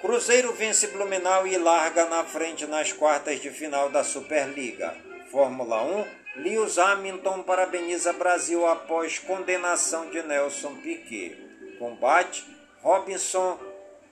[0.00, 4.96] Cruzeiro vence Blumenau e larga na frente nas quartas de final da Superliga.
[5.30, 6.04] Fórmula 1.
[6.36, 11.36] Lewis Hamilton parabeniza Brasil após condenação de Nelson Piquet.
[11.78, 12.46] Combate.
[12.80, 13.58] Robinson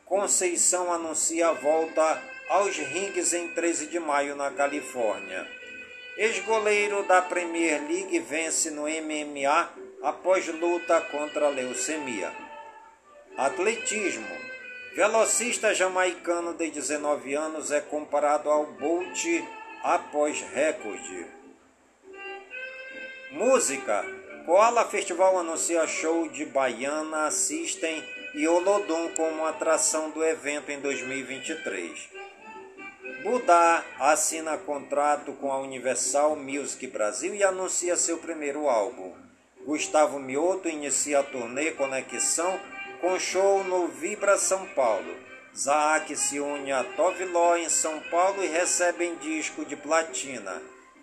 [0.07, 5.47] Conceição anuncia a volta aos rings em 13 de maio na Califórnia.
[6.17, 9.69] Ex-goleiro da Premier League vence no MMA
[10.03, 12.33] após luta contra leucemia.
[13.37, 14.27] Atletismo.
[14.95, 19.25] Velocista jamaicano de 19 anos é comparado ao Bolt
[19.83, 21.27] após recorde.
[23.31, 24.05] Música.
[24.47, 32.16] Koala Festival anuncia show de Baiana, System e Olodum como atração do evento em 2023.
[33.27, 39.13] Budá assina contrato com a Universal Music Brasil e anuncia seu primeiro álbum.
[39.65, 42.57] Gustavo Mioto inicia a turnê Conexão
[43.01, 45.13] com show no Vibra São Paulo.
[45.59, 50.63] Zaak se une a Toviló em São Paulo e recebem disco de platina.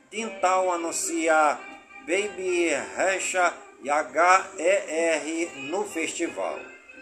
[0.10, 1.60] Dintal anuncia
[2.08, 3.54] Baby Recha
[3.84, 6.58] e HER no festival.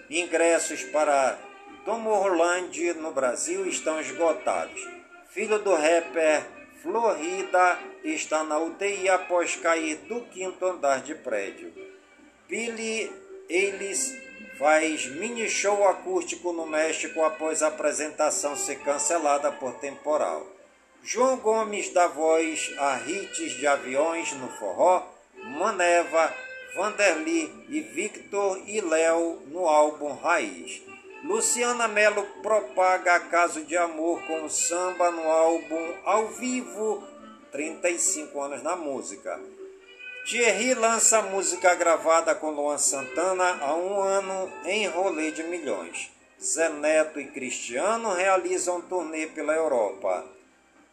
[0.10, 1.38] Ingressos para
[1.86, 5.01] Tomorrowland no Brasil estão esgotados
[5.34, 6.44] filho do rapper
[6.82, 11.72] Florida, está na UTI após cair do quinto andar de prédio.
[12.50, 13.10] Billy
[13.48, 14.14] Ellis
[14.58, 20.46] faz mini show acústico no México após a apresentação ser cancelada por temporal.
[21.04, 26.34] João Gomes dá voz a hits de aviões no forró, Maneva,
[26.76, 30.91] Vanderly e Victor e Léo no álbum Raiz.
[31.24, 37.08] Luciana Mello propaga caso de amor com samba no álbum Ao Vivo,
[37.52, 39.40] 35 anos na música.
[40.26, 46.12] Thierry lança música gravada com Luan Santana há um ano em rolê de milhões.
[46.42, 50.26] Zé Neto e Cristiano realizam turnê pela Europa.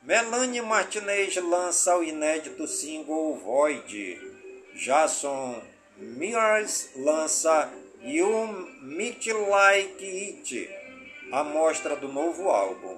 [0.03, 4.21] Melanie Martinez lança o inédito single Void.
[4.75, 5.63] Jason
[5.97, 10.71] Mraz lança You Meet Like It,
[11.33, 12.97] a mostra do novo álbum.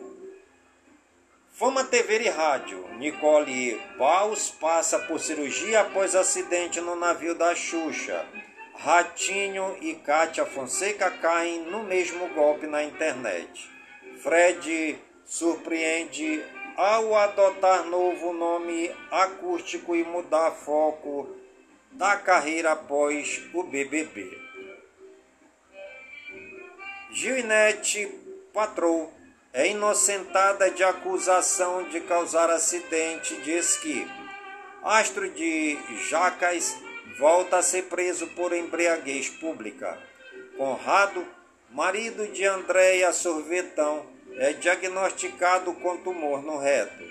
[1.52, 2.86] Fama TV e rádio.
[2.98, 8.26] Nicole Baus passa por cirurgia após acidente no navio da Xuxa.
[8.74, 13.70] Ratinho e Kátia Fonseca caem no mesmo golpe na internet.
[14.22, 16.44] Fred surpreende
[16.76, 21.36] ao adotar novo nome acústico e mudar foco
[21.92, 24.49] da carreira após o BBB.
[27.12, 28.06] Gilnete
[28.52, 29.12] Patrou
[29.52, 34.06] é inocentada de acusação de causar acidente de esqui.
[34.82, 35.76] Astro de
[36.08, 36.76] Jacas
[37.18, 39.98] volta a ser preso por embriaguez pública.
[40.56, 41.26] Conrado,
[41.70, 44.06] marido de Andréia Sorvetão,
[44.36, 47.04] é diagnosticado com tumor no reto.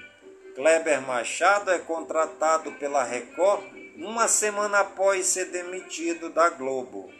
[0.56, 3.66] Kleber Machado é contratado pela Record
[3.98, 7.12] uma semana após ser demitido da Globo.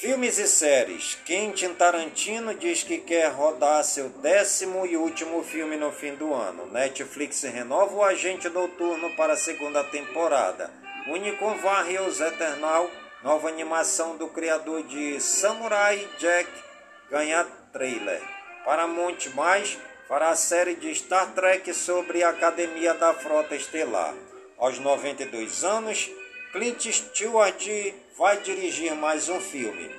[0.00, 1.18] Filmes e séries.
[1.26, 6.64] Quentin Tarantino diz que quer rodar seu décimo e último filme no fim do ano.
[6.72, 10.70] Netflix renova o Agente Noturno para a segunda temporada.
[11.06, 12.90] Unicorn Warriors Eternal,
[13.22, 16.48] nova animação do criador de Samurai Jack,
[17.10, 18.22] ganha trailer.
[18.64, 19.76] Paramount Mais
[20.08, 24.14] fará a série de Star Trek sobre a Academia da Frota Estelar.
[24.56, 26.10] Aos 92 anos,
[26.52, 27.68] Clint Stewart
[28.20, 29.90] vai dirigir mais um filme.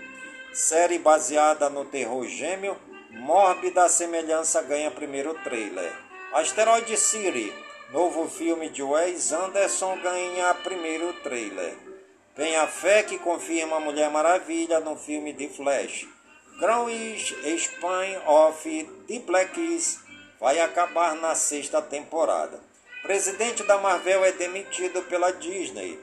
[0.54, 2.78] Série baseada no terror gêmeo,
[3.10, 5.92] mórbida semelhança ganha primeiro trailer.
[6.32, 7.52] Asteroid City,
[7.92, 11.76] novo filme de Wes Anderson, ganha primeiro trailer.
[12.38, 16.08] Vem a fé que confirma Mulher Maravilha no filme de Flash.
[16.60, 20.00] Grownish Spine of The Black Keys
[20.40, 22.60] vai acabar na sexta temporada.
[23.02, 26.00] Presidente da Marvel é demitido pela Disney.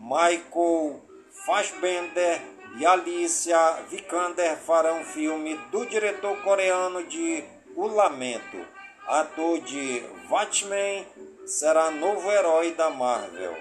[0.00, 1.03] Michael
[1.44, 2.40] Fassbender
[2.78, 7.44] e Alicia Vikander farão filme do diretor coreano de
[7.76, 8.66] O Lamento.
[9.06, 11.06] Ator de Watchmen
[11.44, 13.54] será novo herói da Marvel.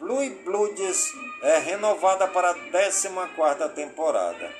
[0.00, 4.52] Blue Bloods é renovada para a 14 temporada.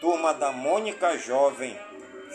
[0.00, 1.78] Turma da Mônica Jovem.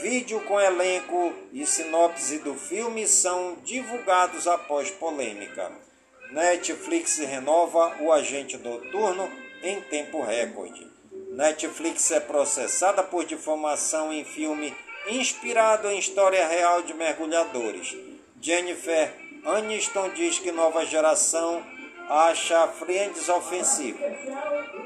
[0.02, 5.89] Vídeo com elenco e sinopse do filme são divulgados após polêmica.
[6.32, 9.30] Netflix renova o agente noturno
[9.64, 10.88] em tempo recorde.
[11.32, 14.76] Netflix é processada por difamação em filme
[15.08, 17.98] inspirado em história real de mergulhadores.
[18.40, 19.12] Jennifer
[19.44, 21.66] Aniston diz que nova geração
[22.08, 24.00] acha Friends ofensivo.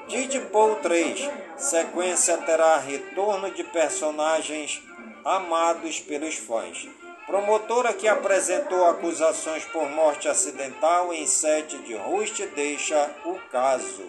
[0.08, 1.30] Deadpool 3.
[1.58, 4.82] Sequência terá retorno de personagens
[5.26, 6.88] amados pelos fãs.
[7.26, 14.04] Promotora que apresentou acusações por morte acidental em sede de Rust deixa o caso.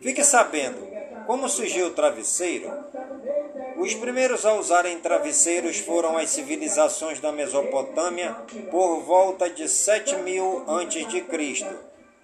[0.00, 0.86] Fique sabendo
[1.26, 2.72] como surgiu o travesseiro.
[3.76, 8.34] Os primeiros a usarem travesseiros foram as civilizações da Mesopotâmia
[8.70, 11.66] por volta de 7000 a.C.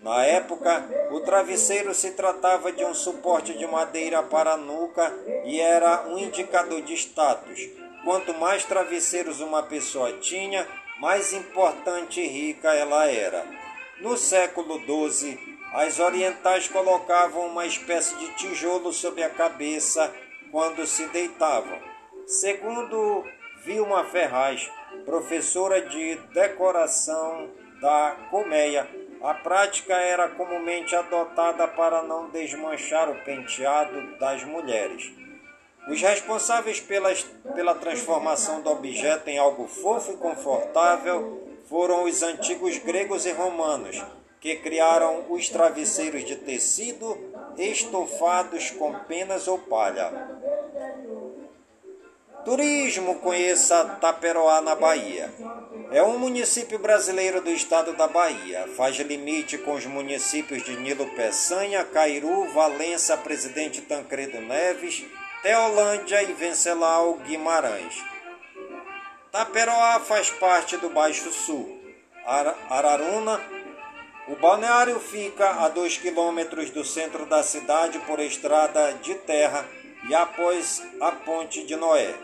[0.01, 5.13] Na época, o travesseiro se tratava de um suporte de madeira para a nuca
[5.45, 10.67] e era um indicador de status Quanto mais travesseiros uma pessoa tinha,
[10.99, 13.47] mais importante e rica ela era.
[14.01, 15.39] No século XII,
[15.73, 20.13] as orientais colocavam uma espécie de tijolo sobre a cabeça
[20.51, 21.79] quando se deitavam.
[22.27, 23.25] Segundo
[23.65, 24.69] Vilma Ferraz,
[25.05, 27.51] professora de decoração
[27.81, 28.89] da colmeia,
[29.23, 35.22] a prática era comumente adotada para não desmanchar o penteado das mulheres.
[35.89, 37.25] Os responsáveis pelas,
[37.55, 44.03] pela transformação do objeto em algo fofo e confortável foram os antigos gregos e romanos,
[44.41, 47.17] que criaram os travesseiros de tecido
[47.57, 50.13] estofados com penas ou palha.
[52.45, 55.33] Turismo conheça Taperoá na Bahia.
[55.93, 58.67] É um município brasileiro do estado da Bahia.
[58.77, 65.05] Faz limite com os municípios de Nilo Peçanha, Cairu, Valença, Presidente Tancredo Neves,
[65.43, 68.01] Teolândia e Vencelau Guimarães.
[69.33, 71.83] Taperoá faz parte do Baixo Sul.
[72.71, 73.41] Araruna.
[74.29, 79.69] O balneário fica a 2 quilômetros do centro da cidade por estrada de terra
[80.09, 82.15] e após a Ponte de Noé.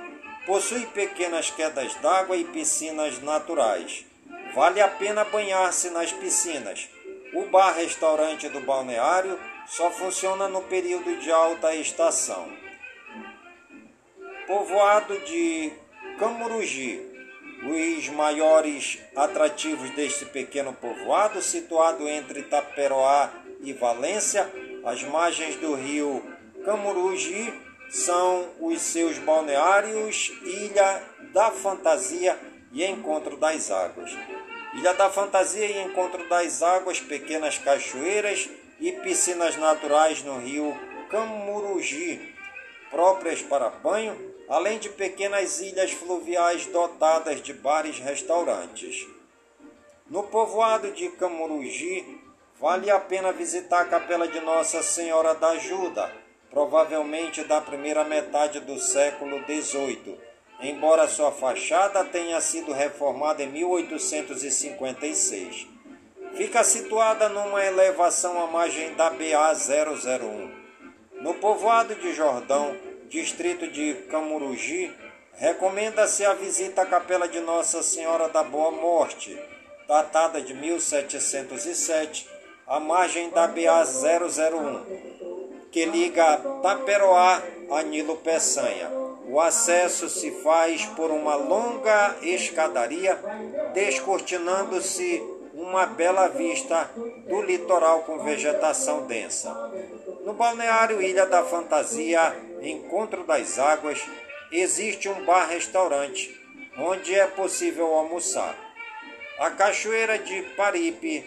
[0.46, 4.06] Possui pequenas quedas d'água e piscinas naturais.
[4.54, 6.88] Vale a pena banhar-se nas piscinas.
[7.34, 12.67] O bar-restaurante do balneário só funciona no período de alta estação.
[14.48, 15.70] Povoado de
[16.18, 17.06] Camurugi.
[17.64, 23.30] Os maiores atrativos deste pequeno povoado, situado entre Taperoá
[23.60, 24.50] e Valência,
[24.86, 26.24] às margens do rio
[26.64, 27.52] Camurugi,
[27.90, 31.02] são os seus balneários Ilha
[31.34, 32.38] da Fantasia
[32.72, 34.16] e Encontro das Águas.
[34.72, 38.48] Ilha da Fantasia e Encontro das Águas, pequenas cachoeiras
[38.80, 40.74] e piscinas naturais no rio
[41.10, 42.34] Camurugi,
[42.90, 49.06] próprias para banho, além de pequenas ilhas fluviais dotadas de bares e restaurantes.
[50.08, 52.18] No povoado de Camurugi,
[52.58, 56.10] vale a pena visitar a capela de Nossa Senhora da Ajuda,
[56.50, 60.18] provavelmente da primeira metade do século XVIII,
[60.60, 65.66] embora sua fachada tenha sido reformada em 1856.
[66.34, 70.50] Fica situada numa elevação à margem da BA-001.
[71.20, 72.74] No povoado de Jordão,
[73.08, 74.92] distrito de Camurugi,
[75.32, 79.38] recomenda-se a visita à Capela de Nossa Senhora da Boa Morte,
[79.86, 82.28] datada de 1707,
[82.66, 84.82] à margem da BA-001,
[85.72, 88.90] que liga Taperoá a Nilo Peçanha.
[89.26, 93.18] O acesso se faz por uma longa escadaria,
[93.72, 95.22] descortinando-se
[95.54, 96.90] uma bela vista
[97.26, 99.50] do litoral com vegetação densa.
[100.24, 104.04] No balneário Ilha da Fantasia, Encontro das Águas,
[104.50, 106.38] existe um bar-restaurante
[106.76, 108.56] onde é possível almoçar.
[109.38, 111.24] A Cachoeira de Paripe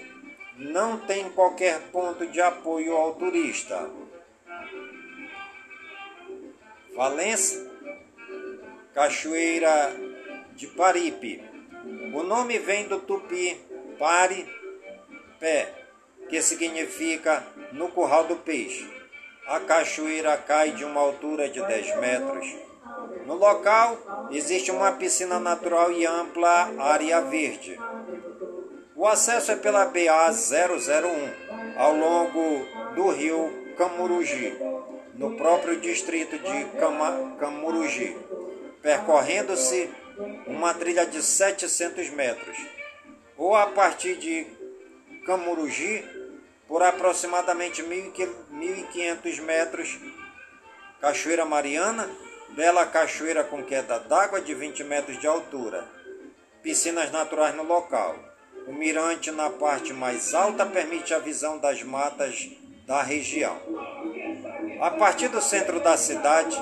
[0.58, 3.90] não tem qualquer ponto de apoio ao turista.
[6.94, 7.70] Valência,
[8.94, 9.96] Cachoeira
[10.56, 11.44] de Paripe.
[12.14, 13.58] O nome vem do tupi
[13.98, 14.46] pare,
[15.40, 15.74] pé,
[16.30, 19.01] que significa no curral do peixe.
[19.52, 22.56] A cachoeira cai de uma altura de 10 metros.
[23.26, 23.98] No local
[24.32, 27.78] existe uma piscina natural e ampla área verde.
[28.96, 34.58] O acesso é pela BA 001, ao longo do rio Camurugi,
[35.16, 38.16] no próprio distrito de Cama, Camurugi,
[38.82, 39.90] percorrendo-se
[40.48, 42.58] uma trilha de 700 metros,
[43.36, 44.48] ou a partir de
[45.26, 46.21] Camurugi,
[46.72, 50.00] por aproximadamente 1.500 metros,
[51.02, 52.10] Cachoeira Mariana,
[52.52, 55.86] bela cachoeira com queda d'água de 20 metros de altura,
[56.64, 58.16] piscinas naturais no local.
[58.68, 62.50] O mirante na parte mais alta permite a visão das matas
[62.88, 63.58] da região.
[64.80, 66.56] A partir do centro da cidade,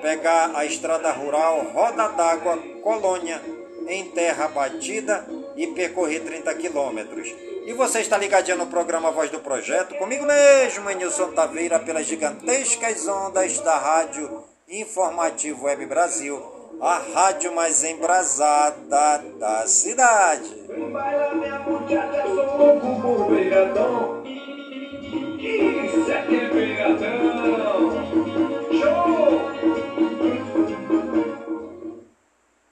[0.00, 3.42] pegar a estrada rural Roda d'Água Colônia
[3.88, 7.43] em terra batida e percorrer 30 quilômetros.
[7.66, 13.08] E você está ligadinho no programa Voz do Projeto, comigo mesmo, Nilson Taveira, pelas gigantescas
[13.08, 16.42] ondas da Rádio Informativo Web Brasil,
[16.78, 20.54] a rádio mais embrasada da cidade.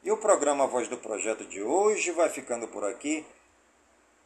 [0.05, 3.25] E o programa Voz do Projeto de hoje vai ficando por aqui.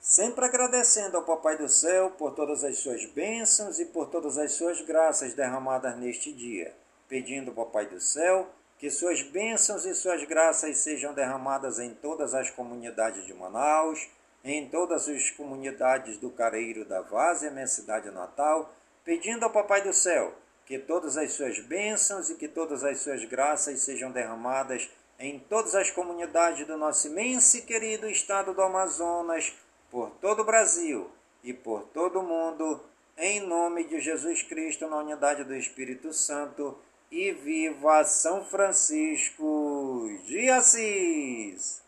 [0.09, 4.53] Sempre agradecendo ao Papai do Céu por todas as suas bênçãos e por todas as
[4.53, 6.73] suas graças derramadas neste dia.
[7.09, 8.49] Pedindo ao Papai do Céu
[8.79, 14.09] que suas bênçãos e suas graças sejam derramadas em todas as comunidades de Manaus,
[14.45, 18.73] em todas as comunidades do Careiro da Várzea, minha cidade natal,
[19.05, 20.33] pedindo ao Papai do Céu
[20.65, 24.89] que todas as suas bênçãos e que todas as suas graças sejam derramadas
[25.19, 29.53] em todas as comunidades do nosso imenso e querido estado do Amazonas,
[29.91, 31.09] por todo o Brasil
[31.43, 32.80] e por todo o mundo,
[33.16, 36.76] em nome de Jesus Cristo, na unidade do Espírito Santo,
[37.11, 41.82] e viva São Francisco de Assis!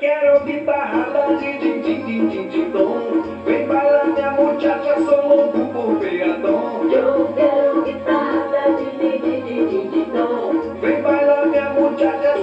[0.00, 0.64] Quero din
[1.58, 2.70] din din din din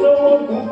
[0.02, 0.66] todo